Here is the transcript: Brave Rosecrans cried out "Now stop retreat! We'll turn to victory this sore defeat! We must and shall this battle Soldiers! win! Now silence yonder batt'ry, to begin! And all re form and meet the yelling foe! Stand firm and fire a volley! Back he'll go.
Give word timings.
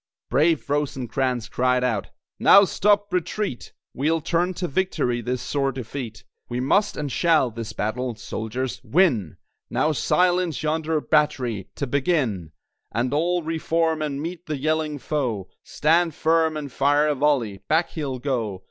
Brave 0.31 0.67
Rosecrans 0.67 1.47
cried 1.47 1.83
out 1.83 2.07
"Now 2.39 2.63
stop 2.65 3.13
retreat! 3.13 3.71
We'll 3.93 4.19
turn 4.19 4.55
to 4.55 4.67
victory 4.67 5.21
this 5.21 5.43
sore 5.43 5.71
defeat! 5.71 6.23
We 6.49 6.59
must 6.59 6.97
and 6.97 7.11
shall 7.11 7.51
this 7.51 7.71
battle 7.73 8.15
Soldiers! 8.15 8.81
win! 8.83 9.37
Now 9.69 9.91
silence 9.91 10.63
yonder 10.63 10.99
batt'ry, 11.01 11.67
to 11.75 11.85
begin! 11.85 12.51
And 12.91 13.13
all 13.13 13.43
re 13.43 13.59
form 13.59 14.01
and 14.01 14.19
meet 14.19 14.47
the 14.47 14.57
yelling 14.57 14.97
foe! 14.97 15.49
Stand 15.63 16.15
firm 16.15 16.57
and 16.57 16.71
fire 16.71 17.07
a 17.07 17.13
volley! 17.13 17.59
Back 17.69 17.91
he'll 17.91 18.17
go. 18.17 18.59